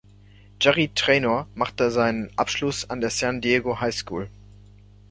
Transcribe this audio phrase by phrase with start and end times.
[0.59, 4.31] Jerry Trainor machte seinen Abschluss an der San Diego High School.